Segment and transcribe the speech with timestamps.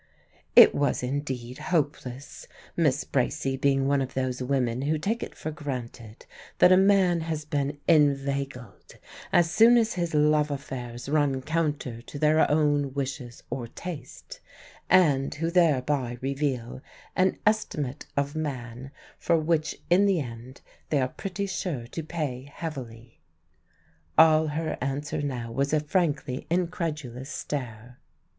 [0.55, 5.51] It was indeed hopeless, Miss Bracy being one of those women who take it for
[5.51, 6.25] granted
[6.57, 8.95] that a man has been inveigled
[9.31, 14.39] as soon as his love affairs run counter to their own wishes or taste;
[14.89, 16.81] and who thereby reveal
[17.15, 18.89] an estimate of man
[19.19, 23.19] for which in the end they are pretty sure to pay heavily.
[24.17, 27.99] All her answer now was a frankly incredulous stare.